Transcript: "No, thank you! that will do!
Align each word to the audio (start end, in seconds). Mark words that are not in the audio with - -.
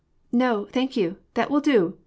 "No, 0.31 0.65
thank 0.71 0.97
you! 0.97 1.17
that 1.35 1.51
will 1.51 1.61
do! 1.61 1.95